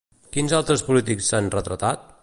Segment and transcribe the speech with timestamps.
[0.37, 2.11] Quins altres polítics s'han retratat?